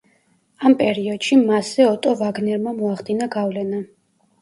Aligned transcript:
ამ 0.69 0.75
პერიოდში 0.79 1.37
მასზე 1.43 1.87
ოტო 1.91 2.17
ვაგნერმა 2.25 2.77
მოახდინა 2.83 3.33
გავლენა. 3.41 3.89